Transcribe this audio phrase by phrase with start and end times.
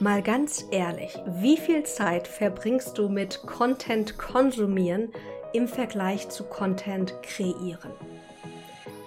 [0.00, 5.08] Mal ganz ehrlich, wie viel Zeit verbringst du mit Content konsumieren
[5.52, 7.90] im Vergleich zu Content kreieren?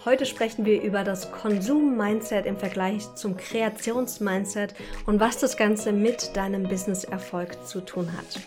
[0.04, 4.74] Heute sprechen wir über das Konsum-Mindset im Vergleich zum Kreations-Mindset
[5.06, 8.42] und was das Ganze mit deinem Business-Erfolg zu tun hat.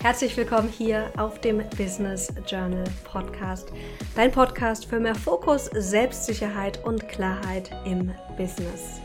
[0.00, 3.72] Herzlich willkommen hier auf dem Business Journal Podcast,
[4.14, 9.00] dein Podcast für mehr Fokus, Selbstsicherheit und Klarheit im Business.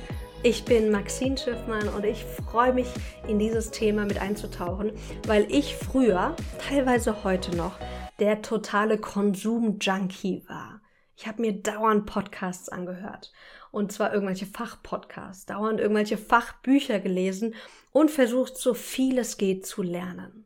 [0.45, 2.89] Ich bin Maxine Schiffmann und ich freue mich,
[3.29, 4.91] in dieses Thema mit einzutauchen,
[5.25, 7.79] weil ich früher, teilweise heute noch,
[8.19, 10.81] der totale Konsum-Junkie war.
[11.15, 13.31] Ich habe mir dauernd Podcasts angehört.
[13.71, 17.55] Und zwar irgendwelche Fachpodcasts, dauernd irgendwelche Fachbücher gelesen
[17.93, 20.43] und versucht, so viel es geht zu lernen.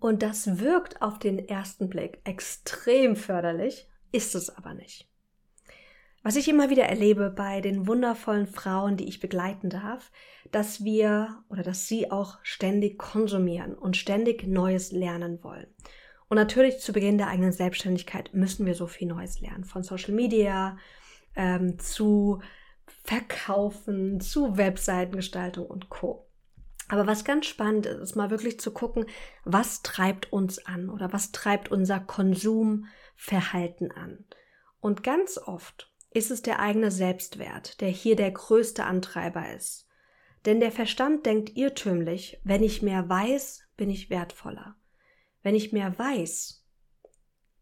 [0.00, 5.11] Und das wirkt auf den ersten Blick extrem förderlich, ist es aber nicht.
[6.22, 10.12] Was ich immer wieder erlebe bei den wundervollen Frauen, die ich begleiten darf,
[10.52, 15.66] dass wir oder dass sie auch ständig konsumieren und ständig Neues lernen wollen.
[16.28, 19.64] Und natürlich zu Beginn der eigenen Selbstständigkeit müssen wir so viel Neues lernen.
[19.64, 20.78] Von Social Media
[21.34, 22.40] ähm, zu
[23.04, 26.28] Verkaufen, zu Webseitengestaltung und Co.
[26.88, 29.06] Aber was ganz spannend ist, ist mal wirklich zu gucken,
[29.44, 34.24] was treibt uns an oder was treibt unser Konsumverhalten an.
[34.80, 39.88] Und ganz oft ist es der eigene Selbstwert, der hier der größte Antreiber ist.
[40.44, 44.76] Denn der Verstand denkt irrtümlich, wenn ich mehr weiß, bin ich wertvoller.
[45.42, 46.64] Wenn ich mehr weiß,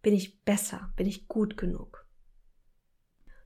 [0.03, 2.07] bin ich besser, bin ich gut genug.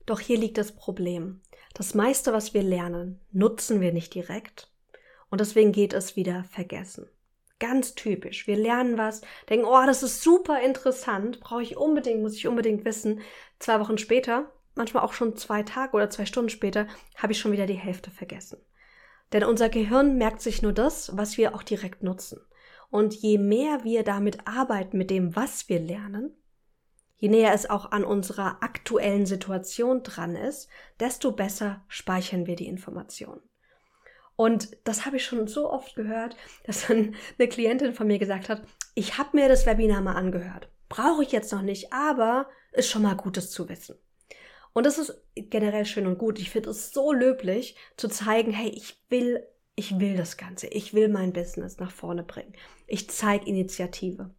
[0.05, 1.41] Doch hier liegt das Problem.
[1.73, 4.71] Das meiste, was wir lernen, nutzen wir nicht direkt
[5.29, 7.09] und deswegen geht es wieder vergessen.
[7.59, 8.47] Ganz typisch.
[8.47, 12.85] Wir lernen was, denken, oh, das ist super interessant, brauche ich unbedingt, muss ich unbedingt
[12.85, 13.21] wissen.
[13.59, 17.51] Zwei Wochen später manchmal auch schon zwei Tage oder zwei Stunden später, habe ich schon
[17.51, 18.57] wieder die Hälfte vergessen.
[19.33, 22.39] Denn unser Gehirn merkt sich nur das, was wir auch direkt nutzen.
[22.89, 26.35] Und je mehr wir damit arbeiten, mit dem, was wir lernen,
[27.17, 32.67] je näher es auch an unserer aktuellen Situation dran ist, desto besser speichern wir die
[32.67, 33.41] Informationen.
[34.35, 36.35] Und das habe ich schon so oft gehört,
[36.65, 38.63] dass dann eine Klientin von mir gesagt hat,
[38.93, 40.69] ich habe mir das Webinar mal angehört.
[40.89, 43.95] Brauche ich jetzt noch nicht, aber ist schon mal Gutes zu wissen.
[44.75, 46.37] Und das ist generell schön und gut.
[46.37, 50.67] Ich finde es so löblich zu zeigen, hey, ich will, ich will das Ganze.
[50.67, 52.53] Ich will mein Business nach vorne bringen.
[52.85, 54.35] Ich zeige Initiative.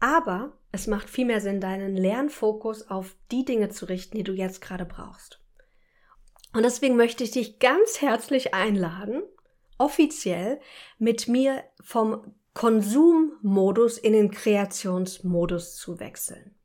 [0.00, 4.32] Aber es macht viel mehr Sinn, deinen Lernfokus auf die Dinge zu richten, die du
[4.32, 5.40] jetzt gerade brauchst.
[6.52, 9.22] Und deswegen möchte ich dich ganz herzlich einladen,
[9.78, 10.60] offiziell
[10.98, 16.57] mit mir vom Konsummodus in den Kreationsmodus zu wechseln.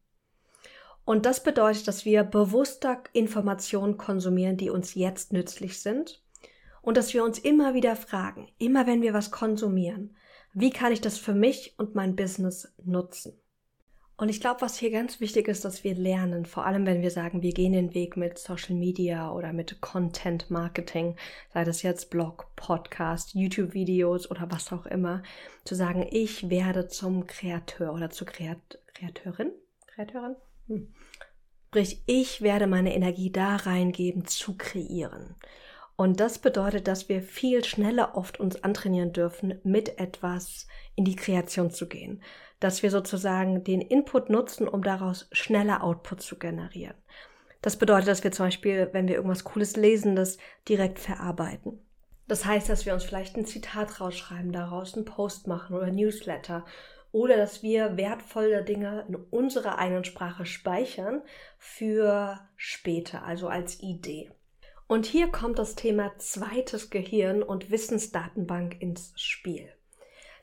[1.05, 6.21] Und das bedeutet, dass wir bewusster Informationen konsumieren, die uns jetzt nützlich sind.
[6.81, 10.15] Und dass wir uns immer wieder fragen, immer wenn wir was konsumieren,
[10.53, 13.39] wie kann ich das für mich und mein Business nutzen?
[14.15, 17.09] Und ich glaube, was hier ganz wichtig ist, dass wir lernen, vor allem wenn wir
[17.09, 21.15] sagen, wir gehen den Weg mit Social Media oder mit Content Marketing,
[21.51, 25.23] sei das jetzt Blog, Podcast, YouTube-Videos oder was auch immer,
[25.65, 29.51] zu sagen, ich werde zum Kreateur oder zur Kreat Kreateurin,
[29.87, 30.35] Kreateurin.
[31.67, 35.35] Sprich, ich werde meine Energie da reingeben, zu kreieren.
[35.95, 41.15] Und das bedeutet, dass wir viel schneller oft uns antrainieren dürfen, mit etwas in die
[41.15, 42.21] Kreation zu gehen.
[42.59, 46.95] Dass wir sozusagen den Input nutzen, um daraus schneller Output zu generieren.
[47.61, 50.37] Das bedeutet, dass wir zum Beispiel, wenn wir irgendwas Cooles lesen, das
[50.67, 51.79] direkt verarbeiten.
[52.27, 56.65] Das heißt, dass wir uns vielleicht ein Zitat rausschreiben, daraus einen Post machen oder Newsletter
[57.13, 61.21] oder dass wir wertvolle Dinge in unserer eigenen Sprache speichern
[61.57, 64.31] für später, also als Idee.
[64.87, 69.69] Und hier kommt das Thema zweites Gehirn und Wissensdatenbank ins Spiel.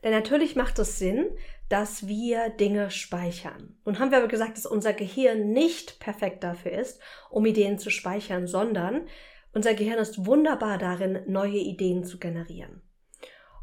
[0.02, 1.26] Denn natürlich macht es Sinn,
[1.68, 3.76] dass wir Dinge speichern.
[3.84, 7.00] Nun haben wir aber gesagt, dass unser Gehirn nicht perfekt dafür ist,
[7.30, 9.08] um Ideen zu speichern, sondern
[9.52, 12.80] unser Gehirn ist wunderbar darin, neue Ideen zu generieren.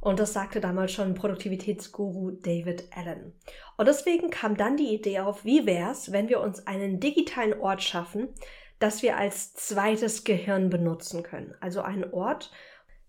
[0.07, 3.33] Und das sagte damals schon Produktivitätsguru David Allen.
[3.75, 7.83] Und deswegen kam dann die Idee auf, wie wär's, wenn wir uns einen digitalen Ort
[7.83, 8.29] schaffen,
[8.79, 11.55] das wir als zweites Gehirn benutzen können.
[11.59, 12.53] Also einen Ort,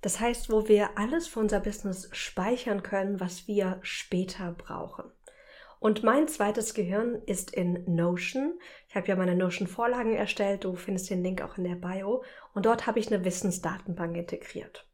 [0.01, 5.05] das heißt, wo wir alles für unser Business speichern können, was wir später brauchen.
[5.79, 8.59] Und mein zweites Gehirn ist in Notion.
[8.89, 10.65] Ich habe ja meine Notion-Vorlagen erstellt.
[10.65, 12.25] Du findest den Link auch in der Bio.
[12.55, 14.88] Und dort habe ich eine Wissensdatenbank integriert.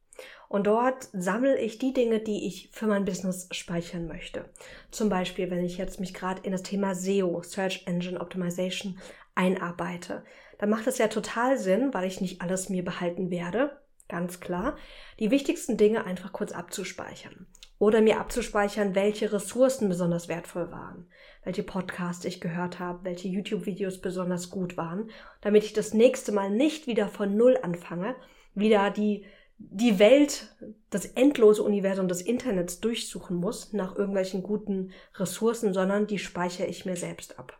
[0.47, 4.45] Und dort sammle ich die Dinge, die ich für mein Business speichern möchte.
[4.91, 8.97] Zum Beispiel, wenn ich jetzt mich gerade in das Thema SEO, Search Engine Optimization,
[9.33, 10.23] einarbeite,
[10.59, 13.77] dann macht es ja total Sinn, weil ich nicht alles mir behalten werde,
[14.07, 14.77] Ganz klar,
[15.19, 17.47] die wichtigsten Dinge einfach kurz abzuspeichern.
[17.79, 21.07] Oder mir abzuspeichern, welche Ressourcen besonders wertvoll waren,
[21.43, 25.09] welche Podcasts ich gehört habe, welche YouTube-Videos besonders gut waren,
[25.41, 28.15] damit ich das nächste Mal nicht wieder von Null anfange,
[28.53, 29.25] wieder die,
[29.57, 30.55] die Welt,
[30.89, 36.85] das endlose Universum des Internets durchsuchen muss nach irgendwelchen guten Ressourcen, sondern die speichere ich
[36.85, 37.59] mir selbst ab.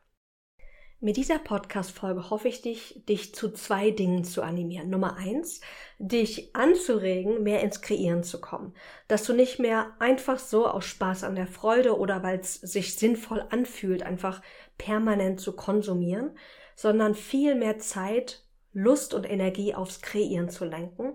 [1.01, 4.89] Mit dieser Podcast-Folge hoffe ich dich, dich zu zwei Dingen zu animieren.
[4.89, 5.61] Nummer eins,
[5.99, 8.73] dich anzuregen, mehr ins Kreieren zu kommen.
[9.07, 12.95] Dass du nicht mehr einfach so aus Spaß an der Freude oder weil es sich
[12.95, 14.41] sinnvoll anfühlt, einfach
[14.77, 16.37] permanent zu konsumieren,
[16.75, 21.13] sondern viel mehr Zeit, Lust und Energie aufs Kreieren zu lenken.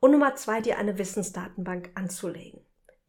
[0.00, 2.60] Und Nummer zwei, dir eine Wissensdatenbank anzulegen.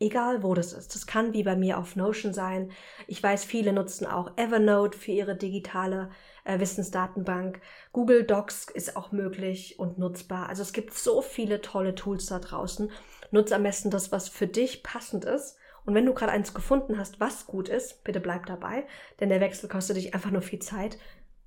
[0.02, 0.96] Egal wo das ist.
[0.96, 2.72] Das kann wie bei mir auf Notion sein.
[3.08, 6.10] Ich weiß, viele nutzen auch Evernote für ihre digitale
[6.44, 7.62] äh, Wissensdatenbank.
[7.94, 10.50] Google Docs ist auch möglich und nutzbar.
[10.50, 12.92] Also es gibt so viele tolle Tools da draußen.
[13.30, 15.56] Nutze am besten das, was für dich passend ist.
[15.86, 18.86] Und wenn du gerade eins gefunden hast, was gut ist, bitte bleib dabei,
[19.20, 20.98] denn der Wechsel kostet dich einfach nur viel Zeit.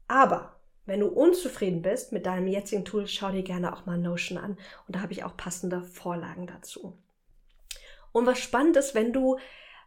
[0.08, 0.56] Aber
[0.86, 4.58] wenn du unzufrieden bist mit deinem jetzigen Tool, schau dir gerne auch mal Notion an.
[4.86, 6.98] Und da habe ich auch passende Vorlagen dazu.
[8.12, 9.38] Und was spannend ist, wenn du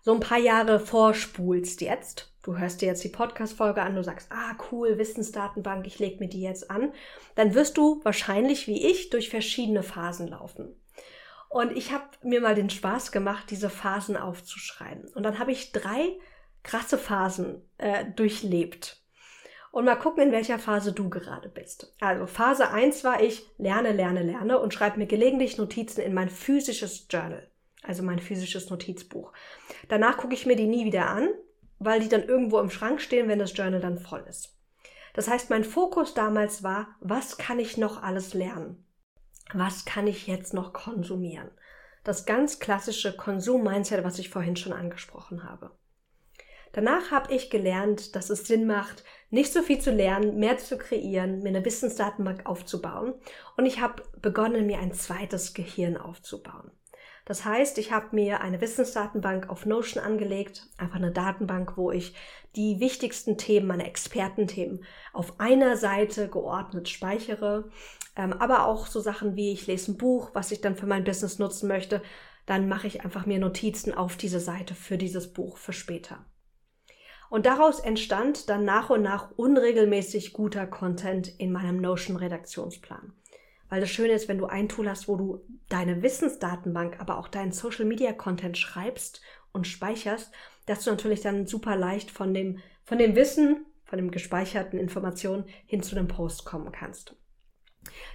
[0.01, 4.31] so ein paar Jahre vorspulst jetzt, du hörst dir jetzt die Podcast-Folge an, du sagst,
[4.31, 6.93] ah cool, Wissensdatenbank, ich leg mir die jetzt an,
[7.35, 10.75] dann wirst du wahrscheinlich wie ich durch verschiedene Phasen laufen.
[11.49, 15.09] Und ich habe mir mal den Spaß gemacht, diese Phasen aufzuschreiben.
[15.13, 16.17] Und dann habe ich drei
[16.63, 19.01] krasse Phasen äh, durchlebt.
[19.77, 21.93] Und mal gucken, in welcher Phase du gerade bist.
[21.99, 26.29] Also Phase 1 war ich lerne, lerne, lerne und schreibe mir gelegentlich Notizen in mein
[26.29, 27.47] physisches Journal
[27.87, 29.31] also mein physisches Notizbuch.
[29.87, 31.29] Danach gucke ich mir die nie wieder an,
[31.79, 34.55] weil die dann irgendwo im Schrank stehen, wenn das Journal dann voll ist.
[35.13, 38.85] Das heißt, mein Fokus damals war, was kann ich noch alles lernen?
[39.53, 41.49] Was kann ich jetzt noch konsumieren?
[42.03, 45.71] Das ganz klassische Konsum-Mindset, was ich vorhin schon angesprochen habe.
[46.73, 50.77] Danach habe ich gelernt, dass es Sinn macht, nicht so viel zu lernen, mehr zu
[50.77, 53.13] kreieren, mir eine Wissensdatenbank aufzubauen.
[53.55, 56.71] Und ich habe begonnen, mir ein zweites Gehirn aufzubauen.
[57.27, 62.15] Das heißt, ich habe mir eine Wissensdatenbank auf Notion angelegt, einfach eine Datenbank, wo ich
[62.55, 67.69] die wichtigsten Themen, meine Expertenthemen auf einer Seite geordnet speichere,
[68.15, 71.03] ähm, aber auch so Sachen wie ich lese ein Buch, was ich dann für mein
[71.03, 72.01] Business nutzen möchte,
[72.45, 76.25] dann mache ich einfach mir Notizen auf diese Seite für dieses Buch für später.
[77.29, 83.13] Und daraus entstand dann nach und nach unregelmäßig guter Content in meinem Notion Redaktionsplan.
[83.69, 87.27] Weil das Schöne ist, wenn du ein Tool hast, wo du deine Wissensdatenbank, aber auch
[87.27, 89.21] deinen Social Media Content schreibst
[89.51, 90.31] und speicherst,
[90.65, 95.45] dass du natürlich dann super leicht von dem, von dem Wissen, von dem gespeicherten Informationen
[95.65, 97.15] hin zu dem Post kommen kannst.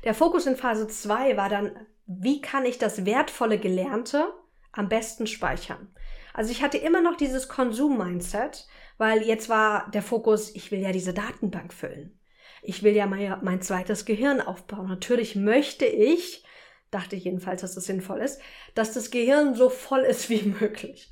[0.05, 1.73] Der Fokus in Phase 2 war dann,
[2.07, 4.33] wie kann ich das wertvolle Gelernte
[4.73, 5.95] am besten speichern?
[6.35, 8.67] Also ich hatte immer noch dieses Konsum-Mindset,
[8.99, 12.19] weil jetzt war der Fokus, ich will ja diese Datenbank füllen
[12.63, 14.89] ich will ja mein, mein zweites Gehirn aufbauen.
[14.89, 16.45] Natürlich möchte ich,
[16.91, 18.41] dachte ich jedenfalls, dass das sinnvoll ist,
[18.75, 21.11] dass das Gehirn so voll ist wie möglich.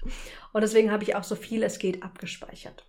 [0.53, 2.87] Und deswegen habe ich auch so viel es geht abgespeichert.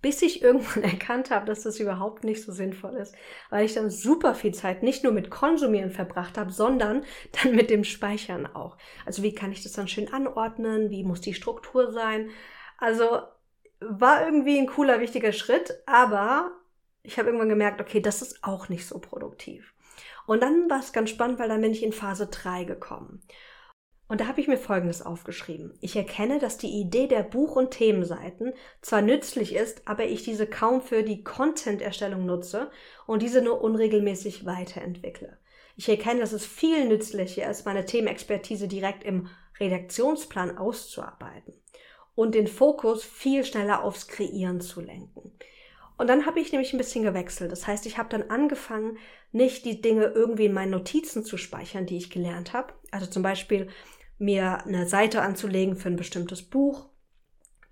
[0.00, 3.14] Bis ich irgendwann erkannt habe, dass das überhaupt nicht so sinnvoll ist,
[3.50, 7.04] weil ich dann super viel Zeit nicht nur mit Konsumieren verbracht habe, sondern
[7.42, 8.78] dann mit dem Speichern auch.
[9.06, 10.90] Also wie kann ich das dann schön anordnen?
[10.90, 12.30] Wie muss die Struktur sein?
[12.78, 13.20] Also
[13.88, 16.52] war irgendwie ein cooler, wichtiger Schritt, aber
[17.02, 19.74] ich habe irgendwann gemerkt, okay, das ist auch nicht so produktiv.
[20.26, 23.22] Und dann war es ganz spannend, weil dann bin ich in Phase 3 gekommen.
[24.08, 25.72] Und da habe ich mir Folgendes aufgeschrieben.
[25.80, 30.46] Ich erkenne, dass die Idee der Buch- und Themenseiten zwar nützlich ist, aber ich diese
[30.46, 32.70] kaum für die Content-Erstellung nutze
[33.06, 35.38] und diese nur unregelmäßig weiterentwickle.
[35.76, 41.61] Ich erkenne, dass es viel nützlicher ist, meine Themenexpertise direkt im Redaktionsplan auszuarbeiten
[42.14, 45.32] und den Fokus viel schneller aufs Kreieren zu lenken.
[45.96, 47.52] Und dann habe ich nämlich ein bisschen gewechselt.
[47.52, 48.98] Das heißt, ich habe dann angefangen,
[49.30, 52.74] nicht die Dinge irgendwie in meinen Notizen zu speichern, die ich gelernt habe.
[52.90, 53.68] Also zum Beispiel
[54.18, 56.88] mir eine Seite anzulegen für ein bestimmtes Buch,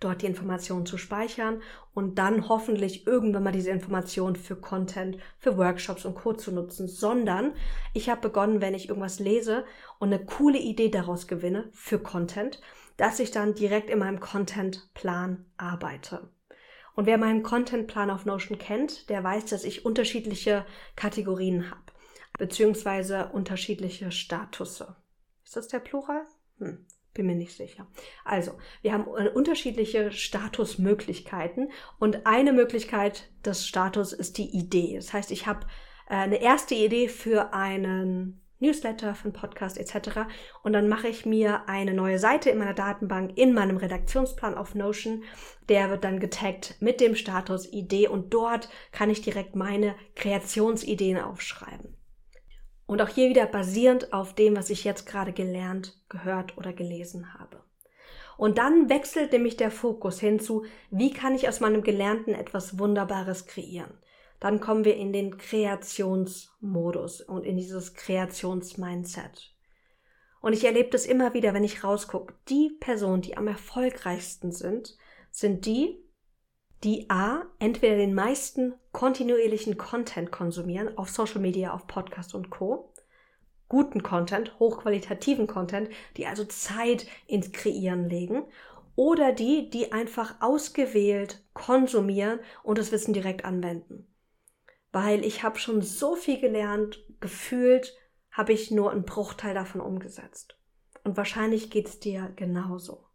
[0.01, 5.59] dort die Informationen zu speichern und dann hoffentlich irgendwann mal diese Informationen für Content, für
[5.59, 6.33] Workshops und Co.
[6.33, 7.53] zu nutzen, sondern
[7.93, 9.65] ich habe begonnen, wenn ich irgendwas lese
[9.99, 12.61] und eine coole Idee daraus gewinne für Content,
[13.01, 16.29] dass ich dann direkt in meinem Contentplan arbeite.
[16.95, 20.67] Und wer meinen Contentplan auf Notion kennt, der weiß, dass ich unterschiedliche
[20.97, 21.81] Kategorien habe,
[22.39, 24.97] beziehungsweise unterschiedliche Statusse.
[25.43, 26.27] Ist das der Plural?
[26.59, 27.87] Hm, bin mir nicht sicher.
[28.23, 34.97] Also, wir haben unterschiedliche Statusmöglichkeiten und eine Möglichkeit des Status ist die Idee.
[34.97, 35.67] Das heißt, ich habe
[36.07, 40.21] äh, eine erste Idee für einen Newsletter, für einen Podcast etc.
[40.63, 44.75] Und dann mache ich mir eine neue Seite in meiner Datenbank, in meinem Redaktionsplan auf
[44.75, 45.25] Notion.
[45.69, 51.19] Der wird dann getaggt mit dem Status Idee und dort kann ich direkt meine Kreationsideen
[51.19, 51.97] aufschreiben.
[52.87, 57.35] Und auch hier wieder basierend auf dem, was ich jetzt gerade gelernt, gehört oder gelesen
[57.35, 57.63] habe.
[58.37, 62.79] Und dann wechselt nämlich der Fokus hin zu, wie kann ich aus meinem Gelernten etwas
[62.79, 63.93] Wunderbares kreieren
[64.41, 69.55] dann kommen wir in den Kreationsmodus und in dieses Kreationsmindset.
[70.41, 72.35] Und ich erlebe das immer wieder, wenn ich rausgucke.
[72.49, 74.97] Die Personen, die am erfolgreichsten sind,
[75.31, 76.03] sind die,
[76.83, 82.95] die A, entweder den meisten kontinuierlichen Content konsumieren auf Social Media, auf Podcast und Co.
[83.69, 88.45] Guten Content, hochqualitativen Content, die also Zeit ins Kreieren legen.
[88.97, 94.10] Oder die, die einfach ausgewählt konsumieren und das Wissen direkt anwenden
[94.93, 97.97] weil ich habe schon so viel gelernt, gefühlt
[98.31, 100.57] habe ich nur einen Bruchteil davon umgesetzt.
[101.05, 103.07] Und wahrscheinlich geht es dir genauso.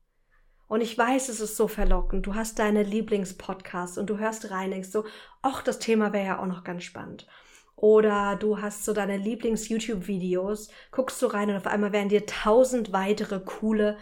[0.68, 2.26] Und ich weiß, es ist so verlockend.
[2.26, 5.06] Du hast deine Lieblingspodcasts und du hörst rein, denkst so,
[5.42, 7.28] ach, das Thema wäre ja auch noch ganz spannend.
[7.76, 12.94] Oder du hast so deine Lieblings-YouTube-Videos, guckst du rein und auf einmal werden dir tausend
[12.94, 13.98] weitere coole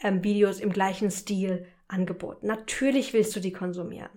[0.00, 2.46] ähm, Videos im gleichen Stil angeboten.
[2.46, 4.10] Natürlich willst du die konsumieren.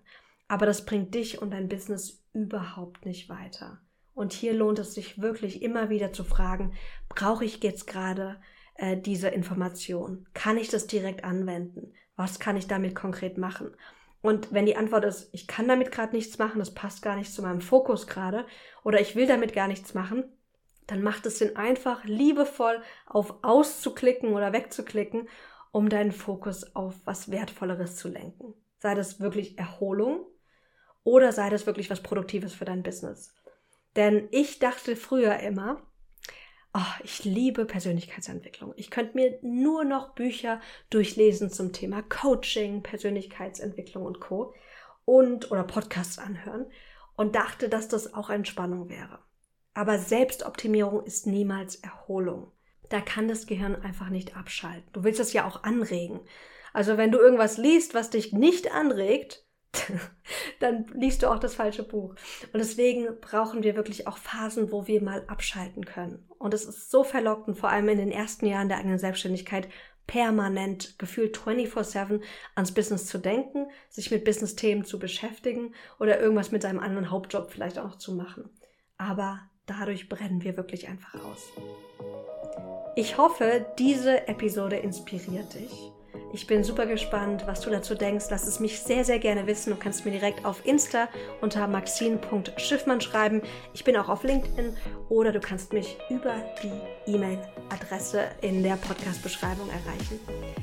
[0.48, 3.82] Aber das bringt dich und dein Business überhaupt nicht weiter.
[4.14, 6.74] Und hier lohnt es sich wirklich immer wieder zu fragen,
[7.10, 8.42] brauche ich jetzt gerade
[8.76, 10.28] äh, diese Information?
[10.34, 11.94] Kann ich das direkt anwenden?
[12.16, 13.76] Was kann ich damit konkret machen?
[14.22, 17.34] Und wenn die Antwort ist, ich kann damit gerade nichts machen, das passt gar nicht
[17.34, 18.46] zu meinem Fokus gerade,
[18.84, 20.26] oder ich will damit gar nichts machen,
[20.88, 25.30] dann macht es Sinn, einfach liebevoll auf auszuklicken oder wegzuklicken,
[25.72, 28.54] um deinen Fokus auf was Wertvolleres zu lenken.
[28.78, 30.26] Sei das wirklich Erholung,
[31.04, 33.34] oder sei das wirklich was Produktives für dein Business.
[33.96, 35.82] Denn ich dachte früher immer,
[36.74, 38.74] oh, ich liebe Persönlichkeitsentwicklung.
[38.78, 44.54] Ich könnte mir nur noch Bücher durchlesen zum Thema Coaching, Persönlichkeitsentwicklung und Co.
[45.06, 46.66] und oder Podcasts anhören
[47.16, 49.20] und dachte, dass das auch Entspannung wäre.
[49.74, 52.52] Aber Selbstoptimierung ist niemals Erholung.
[52.90, 54.90] Da kann das Gehirn einfach nicht abschalten.
[54.92, 56.20] Du willst es ja auch anregen.
[56.74, 59.46] Also wenn du irgendwas liest, was dich nicht anregt,
[60.60, 62.16] dann liest du auch das falsche Buch.
[62.54, 66.28] Und deswegen brauchen wir wirklich auch Phasen, wo wir mal abschalten können.
[66.38, 69.70] Und es ist so verlockend, vor allem in den ersten Jahren der eigenen Selbstständigkeit,
[70.08, 72.22] permanent, gefühlt 24-7
[72.56, 77.52] ans Business zu denken, sich mit Business-Themen zu beschäftigen oder irgendwas mit seinem anderen Hauptjob
[77.52, 78.50] vielleicht auch noch zu machen.
[78.98, 81.50] Aber dadurch brennen wir wirklich einfach aus.
[82.96, 85.72] Ich hoffe, diese Episode inspiriert dich.
[86.34, 88.26] Ich bin super gespannt, was du dazu denkst.
[88.30, 89.72] Lass es mich sehr, sehr gerne wissen.
[89.72, 91.10] Du kannst mir direkt auf Insta
[91.42, 93.42] unter maxine.schiffmann schreiben.
[93.74, 94.78] Ich bin auch auf LinkedIn
[95.10, 100.20] oder du kannst mich über die E-Mail-Adresse in der Podcast-Beschreibung erreichen.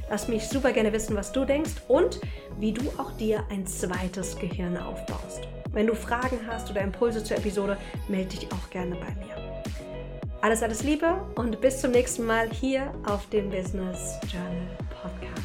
[0.08, 2.18] Lass mich super gerne wissen, was du denkst und
[2.58, 5.42] wie du auch dir ein zweites Gehirn aufbaust.
[5.72, 7.76] Wenn du Fragen hast oder Impulse zur Episode,
[8.08, 9.36] melde dich auch gerne bei mir.
[10.40, 14.68] Alles, alles Liebe und bis zum nächsten Mal hier auf dem Business Journal
[15.02, 15.37] Podcast.